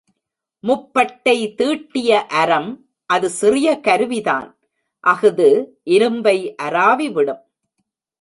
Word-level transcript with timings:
முப்பட்டை 0.63 1.55
தீட்டிய 1.55 2.25
அரம் 2.25 2.85
அது 3.05 3.29
சிறிய 3.29 3.79
கருவிதான் 3.87 4.47
அஃது 4.99 5.79
இரும்பை 5.83 6.55
அராவிவிடும். 6.61 7.41